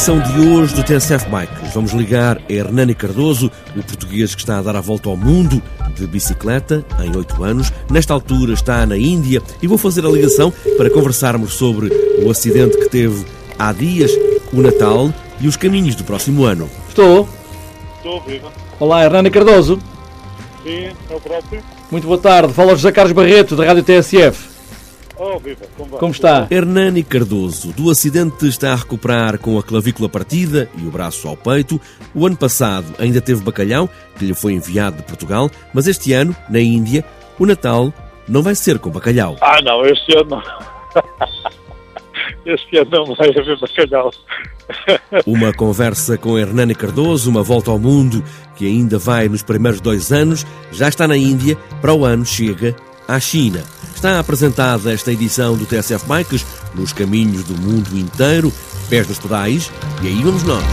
edição 0.00 0.18
de 0.18 0.40
hoje 0.48 0.74
do 0.74 0.82
TSF 0.82 1.28
Bikes, 1.28 1.74
vamos 1.74 1.92
ligar 1.92 2.38
a 2.38 2.50
Hernani 2.50 2.94
Cardoso, 2.94 3.50
o 3.76 3.82
português 3.82 4.34
que 4.34 4.40
está 4.40 4.58
a 4.58 4.62
dar 4.62 4.74
a 4.74 4.80
volta 4.80 5.10
ao 5.10 5.16
mundo 5.16 5.62
de 5.94 6.06
bicicleta 6.06 6.82
em 7.00 7.14
oito 7.14 7.44
anos. 7.44 7.70
Nesta 7.90 8.14
altura 8.14 8.54
está 8.54 8.86
na 8.86 8.96
Índia 8.96 9.42
e 9.60 9.66
vou 9.66 9.76
fazer 9.76 10.06
a 10.06 10.08
ligação 10.08 10.50
para 10.78 10.88
conversarmos 10.88 11.52
sobre 11.52 11.90
o 12.24 12.30
acidente 12.30 12.78
que 12.78 12.88
teve 12.88 13.26
há 13.58 13.74
dias, 13.74 14.10
o 14.54 14.62
Natal 14.62 15.12
e 15.38 15.46
os 15.46 15.58
caminhos 15.58 15.94
do 15.94 16.02
próximo 16.02 16.44
ano. 16.44 16.70
Estou. 16.88 17.28
Estou 17.98 18.22
viva. 18.22 18.50
Olá, 18.78 19.04
Hernani 19.04 19.30
Cardoso. 19.30 19.78
Sim, 20.62 20.84
é 21.10 21.14
o 21.14 21.20
próprio. 21.20 21.62
Muito 21.90 22.06
boa 22.06 22.18
tarde. 22.18 22.54
Fala 22.54 22.70
José 22.70 22.90
Carlos 22.90 23.12
Barreto, 23.12 23.54
da 23.54 23.66
Rádio 23.66 23.82
TSF. 23.82 24.49
Oh, 25.22 25.38
viva. 25.38 25.66
Como, 25.76 25.90
vai? 25.90 26.00
Como 26.00 26.12
está? 26.12 26.48
Hernani 26.50 27.04
Cardoso, 27.04 27.74
do 27.74 27.90
acidente 27.90 28.48
está 28.48 28.72
a 28.72 28.76
recuperar 28.76 29.38
com 29.38 29.58
a 29.58 29.62
clavícula 29.62 30.08
partida 30.08 30.66
e 30.78 30.86
o 30.86 30.90
braço 30.90 31.28
ao 31.28 31.36
peito. 31.36 31.78
O 32.14 32.26
ano 32.26 32.38
passado 32.38 32.86
ainda 32.98 33.20
teve 33.20 33.42
bacalhau, 33.42 33.86
que 34.18 34.24
lhe 34.24 34.32
foi 34.32 34.54
enviado 34.54 34.96
de 34.96 35.02
Portugal, 35.02 35.50
mas 35.74 35.86
este 35.86 36.14
ano, 36.14 36.34
na 36.48 36.58
Índia, 36.58 37.04
o 37.38 37.44
Natal 37.44 37.92
não 38.26 38.40
vai 38.40 38.54
ser 38.54 38.78
com 38.78 38.88
bacalhau. 38.88 39.36
Ah, 39.42 39.60
não, 39.60 39.84
este 39.84 40.16
ano 40.16 40.30
não. 40.30 40.42
este 42.54 42.78
ano 42.78 42.90
não 42.90 43.14
vai 43.14 43.28
haver 43.28 43.58
bacalhau. 43.60 44.10
Uma 45.26 45.52
conversa 45.52 46.16
com 46.16 46.38
Hernani 46.38 46.74
Cardoso, 46.74 47.28
uma 47.28 47.42
volta 47.42 47.70
ao 47.70 47.78
mundo 47.78 48.24
que 48.56 48.64
ainda 48.64 48.98
vai 48.98 49.28
nos 49.28 49.42
primeiros 49.42 49.82
dois 49.82 50.12
anos, 50.12 50.46
já 50.72 50.88
está 50.88 51.06
na 51.06 51.16
Índia, 51.16 51.56
para 51.82 51.92
o 51.92 52.06
ano 52.06 52.24
chega 52.24 52.74
à 53.10 53.18
China. 53.18 53.62
Está 53.94 54.18
apresentada 54.18 54.92
esta 54.92 55.12
edição 55.12 55.56
do 55.56 55.66
TSF 55.66 56.06
Bikes 56.06 56.46
nos 56.74 56.92
caminhos 56.92 57.44
do 57.44 57.60
mundo 57.60 57.98
inteiro, 57.98 58.52
pés 58.88 59.08
nos 59.08 59.18
pedais, 59.18 59.70
e 60.02 60.06
aí 60.06 60.22
vamos 60.22 60.42
nós. 60.44 60.64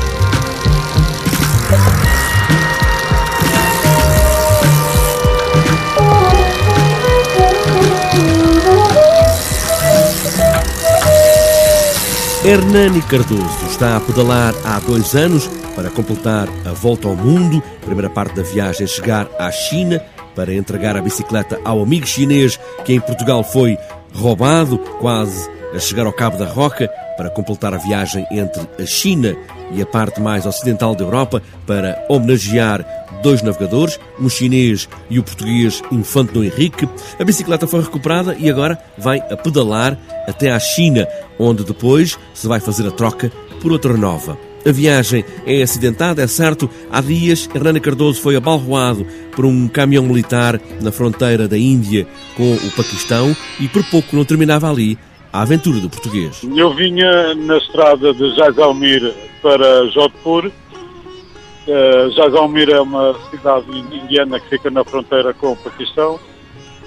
Hernani 12.46 13.02
Cardoso 13.02 13.66
está 13.70 13.98
a 13.98 14.00
pedalar 14.00 14.54
há 14.64 14.80
dois 14.80 15.16
anos 15.16 15.50
para 15.76 15.90
completar 15.90 16.48
a 16.66 16.72
volta 16.72 17.08
ao 17.08 17.16
mundo. 17.16 17.62
Primeira 17.82 18.10
parte 18.10 18.36
da 18.36 18.42
viagem 18.42 18.88
chegar 18.88 19.28
à 19.38 19.52
China 19.52 20.02
para 20.38 20.54
entregar 20.54 20.96
a 20.96 21.02
bicicleta 21.02 21.60
ao 21.66 21.82
amigo 21.82 22.06
chinês 22.06 22.60
que 22.86 22.94
em 22.94 23.00
Portugal 23.00 23.44
foi 23.44 23.76
roubado, 24.14 24.78
quase 25.00 25.50
a 25.74 25.80
chegar 25.80 26.06
ao 26.06 26.14
Cabo 26.14 26.38
da 26.38 26.46
Roca, 26.46 26.88
para 27.18 27.32
completar 27.32 27.74
a 27.74 27.78
viagem 27.78 28.24
entre 28.30 28.62
a 28.80 28.86
China 28.86 29.36
e 29.72 29.82
a 29.82 29.86
parte 29.86 30.22
mais 30.22 30.46
ocidental 30.46 30.94
da 30.94 31.04
Europa 31.04 31.42
para 31.66 32.06
homenagear 32.08 32.86
dois 33.24 33.42
navegadores, 33.42 34.00
um 34.20 34.30
chinês 34.30 34.88
e 35.10 35.18
o 35.18 35.24
português 35.24 35.82
Infante 35.92 36.34
Dom 36.34 36.44
Henrique. 36.44 36.88
A 37.20 37.24
bicicleta 37.24 37.66
foi 37.66 37.82
recuperada 37.82 38.36
e 38.38 38.48
agora 38.48 38.78
vai 38.96 39.18
a 39.18 39.36
pedalar 39.36 39.98
até 40.28 40.52
à 40.52 40.60
China, 40.60 41.08
onde 41.40 41.64
depois 41.64 42.18
se 42.36 42.48
vai 42.48 42.60
fazer 42.60 42.88
a 42.88 42.92
troca 42.92 43.32
por 43.60 43.72
outra 43.72 43.98
nova. 43.98 44.47
A 44.68 44.72
viagem 44.74 45.24
é 45.46 45.62
acidentada, 45.62 46.22
é 46.22 46.28
certo. 46.28 46.70
Há 46.92 47.00
dias, 47.00 47.50
Hernani 47.56 47.80
Cardoso 47.80 48.22
foi 48.22 48.36
abalroado 48.36 49.08
por 49.34 49.46
um 49.46 49.66
caminhão 49.66 50.04
militar 50.04 50.60
na 50.82 50.92
fronteira 50.92 51.48
da 51.48 51.58
Índia 51.58 52.06
com 52.36 52.54
o 52.54 52.72
Paquistão 52.76 53.34
e 53.62 53.70
por 53.70 53.82
pouco 53.86 54.14
não 54.14 54.26
terminava 54.26 54.70
ali 54.70 54.98
a 55.32 55.44
aventura 55.44 55.80
do 55.80 55.90
português. 55.90 56.42
Eu 56.54 56.74
vinha 56.74 57.34
na 57.36 57.56
estrada 57.56 58.14
de 58.14 58.36
Jaisalmir 58.36 59.14
para 59.42 59.88
Jodhpur. 59.92 60.48
Uh, 60.48 62.12
Jaisalmir 62.12 62.70
é 62.70 62.82
uma 62.82 63.16
cidade 63.32 63.72
indiana 63.72 64.38
que 64.38 64.50
fica 64.50 64.70
na 64.70 64.84
fronteira 64.84 65.34
com 65.34 65.54
o 65.54 65.56
Paquistão 65.56 66.20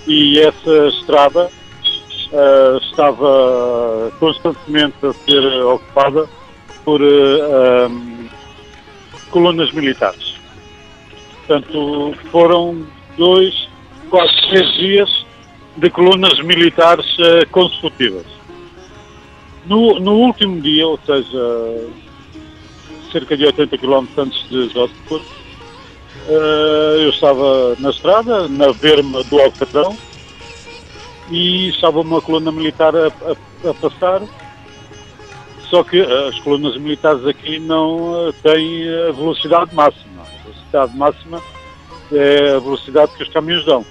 e 0.07 0.39
essa 0.39 0.89
estrada 0.89 1.47
uh, 1.47 2.77
estava 2.91 4.13
constantemente 4.21 4.97
a 5.03 5.15
ser 5.15 5.63
ocupada 5.63 6.29
por 6.85 7.01
uh, 7.01 7.89
um, 7.89 8.29
colunas 9.31 9.73
militares. 9.73 10.35
Portanto, 11.47 12.15
foram 12.31 12.87
dois, 13.17 13.69
quase 14.09 14.35
três 14.49 14.73
dias 14.75 15.27
de 15.77 15.91
colunas 15.91 16.41
militares 16.43 17.07
uh, 17.19 17.49
consecutivas. 17.51 18.27
No, 19.67 20.01
no, 20.01 20.13
último 20.13 20.61
dia, 20.61 20.87
ou 20.87 20.99
seja, 21.05 21.91
cerca 23.13 23.37
de 23.37 23.47
80 23.47 23.79
km 23.79 24.07
antes 24.17 24.49
de 24.49 24.69
Jodhpur, 24.71 25.21
uh, 25.21 26.97
eu 26.99 27.11
estava 27.11 27.77
na 27.79 27.91
estrada, 27.91 28.49
na 28.49 28.73
verma 28.73 29.23
do 29.25 29.39
Alcatrão, 29.39 29.97
e 31.31 31.69
estava 31.69 32.01
uma 32.01 32.21
coluna 32.21 32.51
militar 32.51 32.95
a, 32.97 33.07
a, 33.07 33.71
a 33.71 33.75
passar 33.75 34.23
só 35.71 35.85
que 35.85 36.01
as 36.01 36.37
colunas 36.41 36.77
militares 36.77 37.25
aqui 37.25 37.61
não 37.61 38.35
têm 38.43 38.89
a 39.09 39.13
velocidade 39.13 39.73
máxima. 39.73 40.23
A 40.23 40.43
velocidade 40.43 40.97
máxima 40.97 41.43
é 42.13 42.57
a 42.57 42.59
velocidade 42.59 43.13
que 43.17 43.23
os 43.23 43.29
caminhões 43.29 43.65
dão. 43.65 43.87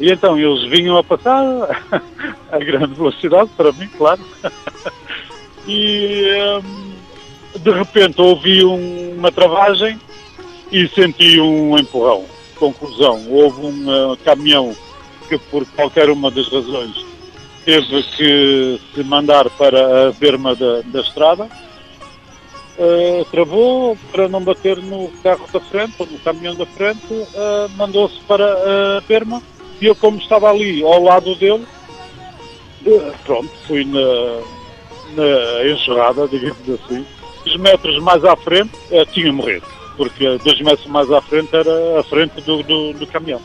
E 0.00 0.10
então 0.10 0.38
eles 0.38 0.62
vinham 0.70 0.96
a 0.96 1.02
passar 1.02 1.42
a 2.50 2.58
grande 2.58 2.94
velocidade, 2.94 3.50
para 3.56 3.72
mim, 3.72 3.88
claro. 3.98 4.20
E 5.64 6.26
hum, 6.64 6.92
de 7.60 7.70
repente 7.70 8.20
ouvi 8.20 8.64
uma 8.64 9.30
travagem 9.30 9.96
e 10.72 10.88
senti 10.88 11.38
um 11.38 11.78
empurrão. 11.78 12.24
Conclusão, 12.56 13.24
houve 13.30 13.64
um 13.64 14.16
caminhão 14.24 14.74
que 15.28 15.38
por 15.38 15.64
qualquer 15.66 16.10
uma 16.10 16.32
das 16.32 16.48
razões 16.48 17.11
teve 17.64 18.02
que 18.02 18.80
se 18.94 19.02
mandar 19.04 19.48
para 19.50 20.08
a 20.08 20.12
berma 20.12 20.54
da, 20.54 20.80
da 20.82 21.00
estrada, 21.00 21.44
uh, 21.44 23.24
travou 23.30 23.96
para 24.10 24.28
não 24.28 24.42
bater 24.42 24.78
no 24.78 25.08
carro 25.22 25.46
da 25.52 25.60
frente, 25.60 25.94
ou 25.98 26.06
no 26.06 26.18
caminhão 26.18 26.54
da 26.54 26.66
frente, 26.66 27.12
uh, 27.12 27.68
mandou-se 27.76 28.18
para 28.26 28.44
a 28.98 29.00
berma 29.06 29.42
e 29.80 29.86
eu, 29.86 29.94
como 29.94 30.18
estava 30.18 30.50
ali 30.50 30.82
ao 30.82 31.02
lado 31.02 31.34
dele, 31.36 31.64
uh, 32.86 33.12
pronto, 33.24 33.50
fui 33.66 33.84
na, 33.84 34.00
na 35.16 35.70
enxerrada, 35.70 36.26
digamos 36.28 36.68
assim. 36.68 37.04
Dois 37.44 37.56
metros 37.56 37.98
mais 38.00 38.24
à 38.24 38.36
frente, 38.36 38.70
tinha 39.12 39.32
morrido, 39.32 39.66
porque 39.96 40.38
dois 40.44 40.60
metros 40.60 40.86
mais 40.86 41.10
à 41.10 41.20
frente 41.20 41.54
era 41.54 41.98
a 41.98 42.04
frente 42.04 42.40
do, 42.42 42.62
do, 42.62 42.92
do 42.92 43.06
caminhão. 43.08 43.40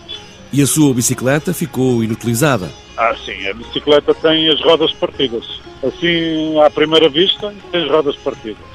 E 0.54 0.62
a 0.62 0.68
sua 0.68 0.94
bicicleta 0.94 1.52
ficou 1.52 2.04
inutilizada? 2.04 2.72
Ah, 2.98 3.16
sim, 3.16 3.48
a 3.48 3.54
bicicleta 3.54 4.14
tem 4.16 4.50
as 4.50 4.60
rodas 4.62 4.92
partidas. 4.94 5.62
Assim, 5.84 6.60
à 6.60 6.70
primeira 6.70 7.08
vista, 7.08 7.54
tem 7.72 7.84
as 7.84 7.92
rodas 7.92 8.16
partidas. 8.18 8.66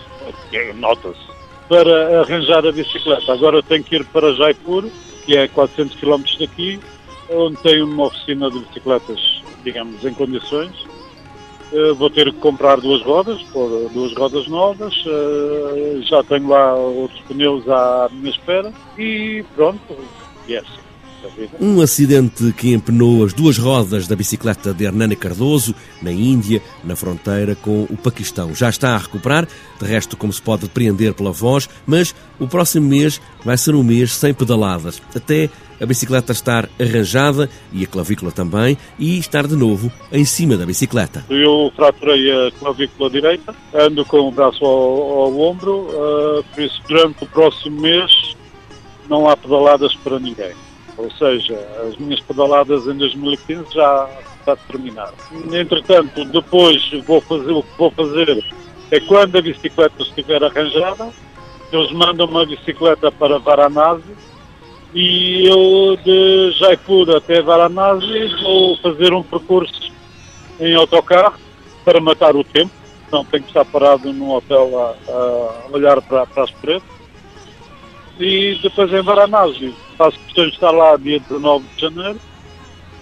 Nota-se. 0.77 1.33
Para 1.69 2.21
arranjar 2.21 2.65
a 2.65 2.71
bicicleta, 2.71 3.33
agora 3.33 3.63
tenho 3.65 3.83
que 3.83 3.97
ir 3.97 4.05
para 4.07 4.33
Jaipur, 4.35 4.89
que 5.25 5.37
é 5.37 5.49
400 5.49 5.97
km 5.97 6.23
daqui, 6.39 6.79
onde 7.31 7.57
tem 7.63 7.83
uma 7.83 8.05
oficina 8.05 8.49
de 8.49 8.61
bicicletas, 8.61 9.43
digamos, 9.65 10.05
em 10.05 10.15
condições. 10.15 10.73
Uh, 11.73 11.95
vou 11.95 12.11
ter 12.11 12.31
que 12.31 12.39
comprar 12.39 12.81
duas 12.81 13.03
rodas, 13.03 13.41
duas 13.93 14.15
rodas 14.15 14.47
novas, 14.47 14.95
uh, 15.07 16.03
já 16.03 16.23
tenho 16.23 16.47
lá 16.49 16.75
outros 16.75 17.21
pneus 17.23 17.67
à 17.67 18.09
minha 18.13 18.31
espera 18.31 18.71
e 18.99 19.43
pronto, 19.57 19.81
e 20.47 20.55
é 20.55 20.59
assim. 20.59 20.82
Um 21.61 21.81
acidente 21.81 22.53
que 22.53 22.73
empenou 22.73 23.25
as 23.25 23.33
duas 23.33 23.59
rodas 23.59 24.07
da 24.07 24.17
bicicleta 24.17 24.73
de 24.75 24.85
Hernani 24.85 25.17
Cardoso, 25.17 25.75
na 26.01 26.11
Índia, 26.11 26.63
na 26.85 26.97
fronteira 26.97 27.55
com 27.55 27.85
o 27.85 27.97
Paquistão. 27.97 28.55
Já 28.55 28.69
está 28.69 28.95
a 28.95 28.99
recuperar, 28.99 29.47
de 29.81 29.87
resto, 29.87 30.17
como 30.17 30.33
se 30.33 30.43
pode 30.43 30.63
depreender 30.63 31.15
pela 31.15 31.33
voz, 31.33 31.69
mas 31.87 32.15
o 32.39 32.47
próximo 32.47 32.89
mês 32.89 33.21
vai 33.45 33.57
ser 33.57 33.75
um 33.75 33.83
mês 33.83 34.15
sem 34.15 34.35
pedaladas, 34.35 35.01
até 35.15 35.49
a 35.81 35.87
bicicleta 35.87 36.33
estar 36.33 36.69
arranjada 36.81 37.51
e 37.73 37.83
a 37.83 37.87
clavícula 37.87 38.31
também, 38.31 38.79
e 38.99 39.19
estar 39.19 39.47
de 39.49 39.57
novo 39.57 39.91
em 40.13 40.25
cima 40.25 40.57
da 40.57 40.65
bicicleta. 40.65 41.25
Eu 41.29 41.73
fraturei 41.75 42.31
a 42.31 42.53
clavícula 42.53 43.11
direita, 43.11 43.55
ando 43.75 44.05
com 44.05 44.29
o 44.29 44.31
braço 44.31 44.65
ao, 44.65 45.23
ao 45.23 45.41
ombro, 45.41 45.89
uh, 45.89 46.45
por 46.55 46.63
isso 46.63 46.81
durante 46.89 47.25
o 47.25 47.27
próximo 47.27 47.81
mês 47.81 48.37
não 49.09 49.29
há 49.29 49.37
pedaladas 49.37 49.95
para 49.97 50.21
ninguém. 50.21 50.53
Ou 50.97 51.11
seja, 51.13 51.59
as 51.89 51.97
minhas 51.97 52.21
pedaladas 52.21 52.87
em 52.87 52.97
2015 52.97 53.75
já 53.75 54.09
está 54.39 54.57
terminado. 54.57 55.15
Entretanto, 55.53 56.25
depois 56.27 56.91
vou 57.07 57.21
fazer, 57.21 57.53
o 57.53 57.63
que 57.63 57.79
vou 57.79 57.91
fazer 57.91 58.45
é 58.91 59.01
quando 59.01 59.39
a 59.39 59.43
bicicleta 59.43 60.03
estiver 60.03 60.43
arranjada, 60.45 61.11
eles 61.73 61.91
mandam 61.93 62.27
uma 62.27 62.45
bicicleta 62.45 63.11
para 63.11 63.39
Varanasi 63.39 64.15
e 64.95 65.47
eu 65.47 65.97
de 66.05 66.51
Jaipur 66.59 67.17
até 67.17 67.41
Varanasi 67.41 68.29
vou 68.43 68.77
fazer 68.79 69.15
um 69.15 69.23
percurso 69.23 69.91
em 70.61 70.75
autocarro 70.75 71.39
para 71.85 72.01
matar 72.01 72.37
o 72.37 72.45
tempo, 72.45 72.71
senão 73.09 73.25
tenho 73.25 73.43
que 73.43 73.49
estar 73.49 73.65
parado 73.65 74.13
num 74.13 74.31
hotel 74.31 74.79
a, 74.79 75.11
a 75.11 75.73
olhar 75.73 76.01
para, 76.03 76.27
para 76.27 76.45
as 76.45 76.51
paredes. 76.51 76.85
E 78.21 78.59
depois 78.63 78.93
em 78.93 79.03
Varanasi, 79.03 79.75
faço 79.93 80.19
questão 80.21 80.47
de 80.47 80.53
estar 80.53 80.71
lá 80.71 80.97
dia 80.97 81.21
19 81.21 81.65
de 81.75 81.81
janeiro, 81.81 82.21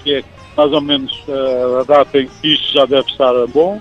que 0.02 0.14
é 0.14 0.24
mais 0.56 0.72
ou 0.72 0.80
menos 0.80 1.12
uh, 1.28 1.80
a 1.80 1.84
data 1.84 2.18
em 2.18 2.28
que 2.28 2.54
isto 2.54 2.72
já 2.72 2.84
deve 2.86 3.10
estar 3.10 3.32
bom. 3.48 3.80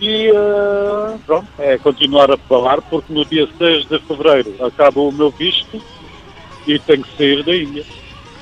E 0.00 0.30
uh, 0.30 1.18
pronto, 1.24 1.48
é 1.58 1.78
continuar 1.78 2.30
a 2.30 2.36
falar, 2.36 2.82
porque 2.82 3.12
no 3.12 3.24
dia 3.24 3.48
6 3.56 3.86
de 3.86 3.98
fevereiro 4.00 4.54
acaba 4.64 5.00
o 5.00 5.12
meu 5.12 5.30
visto 5.30 5.80
e 6.66 6.78
tenho 6.78 7.02
que 7.02 7.16
sair 7.16 7.42
da 7.42 7.56
Índia 7.56 7.84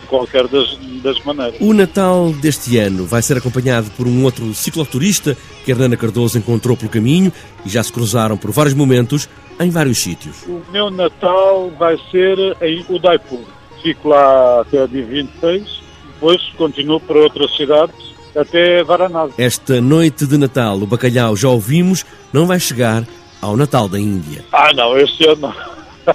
qualquer 0.05 0.47
das, 0.49 0.79
das 1.03 1.23
maneiras. 1.25 1.61
O 1.61 1.73
Natal 1.73 2.33
deste 2.33 2.79
ano 2.79 3.05
vai 3.05 3.23
ser 3.23 3.37
acompanhado 3.37 3.91
por 3.97 4.07
um 4.07 4.25
outro 4.25 4.53
cicloturista 4.55 5.37
que 5.65 5.71
Hernana 5.71 5.97
Cardoso 5.97 6.39
encontrou 6.39 6.77
pelo 6.77 6.91
caminho 6.91 7.33
e 7.65 7.69
já 7.69 7.83
se 7.83 7.93
cruzaram 7.93 8.37
por 8.37 8.51
vários 8.51 8.75
momentos 8.75 9.29
em 9.61 9.71
vários 9.71 9.99
sítios. 9.99 10.43
O 10.47 10.63
meu 10.71 10.91
Natal 10.91 11.71
vai 11.79 11.99
ser 12.11 12.39
em 12.63 12.85
Udaipur. 12.89 13.45
Fico 13.85 14.09
lá 14.09 14.63
até 14.63 14.87
dia 14.87 15.05
26, 15.05 15.83
depois 16.15 16.41
continuo 16.57 16.99
para 17.01 17.19
outras 17.19 17.55
cidades 17.55 18.15
até 18.35 18.83
Varanasi. 18.83 19.35
Esta 19.37 19.79
noite 19.79 20.27
de 20.27 20.39
Natal, 20.39 20.79
o 20.79 20.87
bacalhau, 20.87 21.37
já 21.37 21.51
ouvimos, 21.51 22.03
não 22.33 22.47
vai 22.47 22.59
chegar 22.59 23.05
ao 23.43 23.59
Natal 23.59 23.87
da 23.87 24.01
Índia. 24.01 24.43
Ah, 24.51 24.73
não, 24.73 24.97
este 24.97 25.29
ano 25.29 25.53
não. 25.53 26.15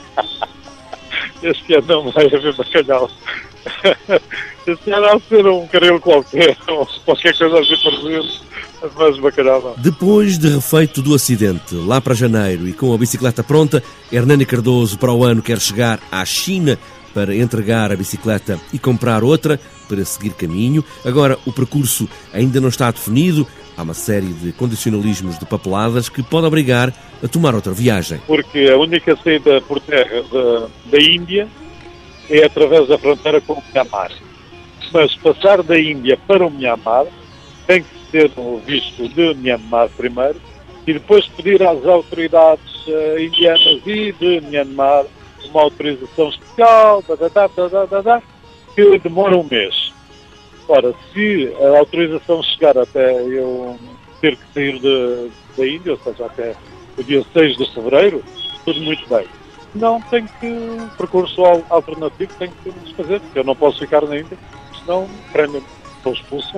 este 1.48 1.76
ano 1.76 1.86
não 1.88 2.12
vai 2.12 2.26
haver 2.26 2.56
bacalhau. 2.56 3.08
Este 4.68 4.92
ano 4.92 5.06
há 5.06 5.20
ser 5.22 5.48
um 5.48 5.66
caril 5.68 6.00
qualquer, 6.00 6.56
ou 6.68 6.86
qualquer 7.04 7.36
coisa 7.36 7.60
assim 7.60 7.76
parecida, 7.82 8.22
mas 8.96 9.20
bacalhau 9.20 9.62
não. 9.62 9.74
Depois 9.78 10.38
de 10.38 10.48
refeito 10.50 11.02
do 11.02 11.16
acidente, 11.16 11.74
lá 11.74 12.00
para 12.00 12.14
janeiro 12.14 12.68
e 12.68 12.74
com 12.74 12.94
a 12.94 12.98
bicicleta 12.98 13.44
pronta, 13.44 13.82
Hernani 14.12 14.46
Cardoso 14.46 15.00
para 15.00 15.12
o 15.12 15.24
ano 15.24 15.42
quer 15.42 15.60
chegar 15.60 16.00
à 16.12 16.24
China 16.24 16.78
para 17.14 17.36
entregar 17.36 17.92
a 17.92 17.96
bicicleta 17.96 18.60
e 18.74 18.80
comprar 18.80 19.24
outra 19.24 19.60
para 19.88 20.04
seguir 20.06 20.32
caminho. 20.32 20.84
Agora, 21.04 21.38
o 21.46 21.52
percurso 21.52 22.08
ainda 22.34 22.62
não 22.62 22.70
está 22.70 22.92
definido. 22.92 23.48
Há 23.76 23.82
uma 23.82 23.94
série 23.94 24.28
de 24.28 24.52
condicionalismos 24.52 25.40
de 25.40 25.46
papeladas 25.46 26.10
que 26.10 26.22
pode 26.22 26.46
obrigar 26.46 26.94
a 27.24 27.28
tomar 27.28 27.56
outra 27.56 27.72
viagem. 27.72 28.20
Porque 28.28 28.70
a 28.72 28.78
única 28.78 29.16
saída 29.16 29.62
por 29.62 29.80
terra 29.80 30.22
da, 30.32 30.68
da 30.92 31.02
Índia 31.02 31.48
é 32.30 32.46
através 32.46 32.88
da 32.88 32.98
fronteira 32.98 33.42
com 33.42 33.54
o 33.54 33.64
Myanmar. 33.74 34.12
Mas 34.94 35.16
passar 35.16 35.64
da 35.64 35.80
Índia 35.80 36.18
para 36.28 36.46
o 36.46 36.52
Myanmar 36.52 37.06
tem 37.66 37.84
que 37.84 37.90
ter 38.12 38.32
o 38.36 38.62
visto 38.66 39.08
de 39.10 39.34
Myanmar 39.36 39.90
primeiro 39.90 40.40
e 40.86 40.94
depois 40.94 41.28
pedir 41.28 41.62
às 41.62 41.86
autoridades 41.86 42.88
uh, 42.88 43.20
indianas 43.20 43.82
e 43.86 44.12
de 44.12 44.42
Myanmar 44.42 45.06
uma 45.46 45.62
autorização 45.62 46.30
especial, 46.30 47.04
da, 47.08 47.16
da, 47.16 47.48
da, 47.48 48.02
da, 48.02 48.24
que 48.76 49.00
demora 49.00 49.38
um 49.38 49.44
mês. 49.44 49.94
Ora, 50.68 50.94
se 51.12 51.52
a 51.60 51.80
autorização 51.80 52.44
chegar 52.44 52.78
até 52.78 53.22
eu 53.24 53.78
ter 54.22 54.38
que 54.38 54.54
sair 54.54 54.80
de, 54.80 55.32
da 55.58 55.68
Índia, 55.68 55.94
ou 55.94 56.00
seja, 56.00 56.26
até 56.26 56.56
o 56.98 57.04
dia 57.04 57.26
6 57.34 57.58
de 57.58 57.74
fevereiro, 57.74 58.24
tudo 58.66 58.80
muito 58.82 59.08
bem. 59.10 59.26
Não, 59.74 60.02
tem 60.02 60.26
que, 60.26 60.78
percurso 60.98 61.44
alternativo 61.70 62.32
tem 62.38 62.52
que 62.64 62.94
fazer, 62.96 63.20
porque 63.20 63.40
eu 63.40 63.44
não 63.44 63.56
posso 63.56 63.80
ficar 63.80 64.02
na 64.04 64.18
Índia, 64.18 64.38
senão 64.80 65.08
prendem-me. 65.32 65.79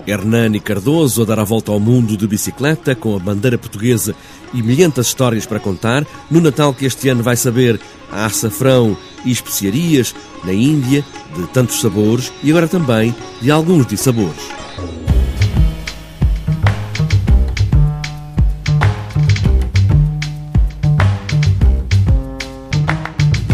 Hernani 0.08 0.60
Cardoso 0.60 1.22
a 1.22 1.26
dar 1.26 1.40
a 1.40 1.44
volta 1.44 1.72
ao 1.72 1.80
mundo 1.80 2.16
de 2.16 2.28
bicicleta 2.28 2.96
com 2.96 3.16
a 3.16 3.20
bandeira 3.20 3.58
portuguesa 3.58 4.16
e 4.54 4.62
milhentas 4.62 5.08
histórias 5.08 5.46
para 5.46 5.60
contar. 5.60 6.06
No 6.30 6.42
Natal 6.42 6.74
que 6.74 6.86
este 6.86 7.10
ano 7.10 7.24
vai 7.24 7.36
saber 7.36 7.80
há 8.12 8.26
açafrão 8.26 8.96
e 9.26 9.32
especiarias 9.32 10.16
na 10.44 10.54
Índia 10.54 11.06
de 11.36 11.48
tantos 11.48 11.80
sabores 11.80 12.32
e 12.44 12.50
agora 12.50 12.68
também 12.68 13.16
de 13.42 13.52
alguns 13.52 13.86
dissabores. 13.86 14.42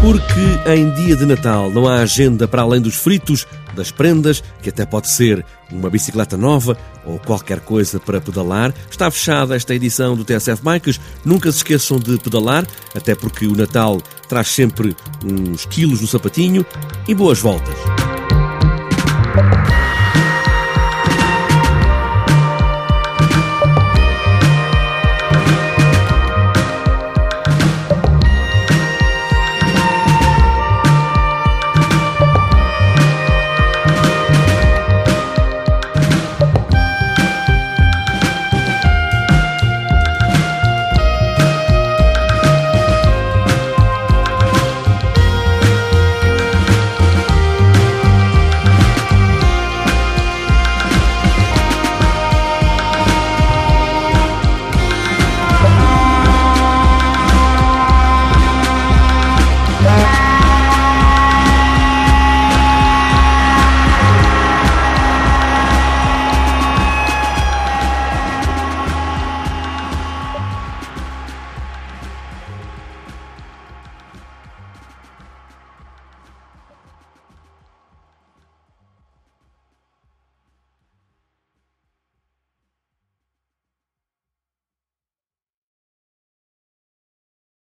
Porque 0.00 0.47
em 0.74 0.90
dia 0.90 1.16
de 1.16 1.24
Natal 1.24 1.70
não 1.70 1.88
há 1.88 2.00
agenda 2.00 2.46
para 2.46 2.62
além 2.62 2.80
dos 2.80 2.94
fritos, 2.94 3.46
das 3.74 3.90
prendas, 3.90 4.42
que 4.60 4.68
até 4.68 4.84
pode 4.84 5.08
ser 5.08 5.44
uma 5.70 5.88
bicicleta 5.88 6.36
nova 6.36 6.76
ou 7.04 7.18
qualquer 7.18 7.60
coisa 7.60 7.98
para 7.98 8.20
pedalar. 8.20 8.74
Está 8.90 9.10
fechada 9.10 9.56
esta 9.56 9.74
edição 9.74 10.16
do 10.16 10.24
TSF 10.24 10.62
Bikes. 10.62 11.00
Nunca 11.24 11.50
se 11.50 11.58
esqueçam 11.58 11.98
de 11.98 12.18
pedalar, 12.18 12.66
até 12.94 13.14
porque 13.14 13.46
o 13.46 13.56
Natal 13.56 14.00
traz 14.28 14.48
sempre 14.48 14.96
uns 15.24 15.64
quilos 15.64 16.00
no 16.00 16.06
sapatinho. 16.06 16.66
E 17.06 17.14
boas 17.14 17.38
voltas! 17.38 18.17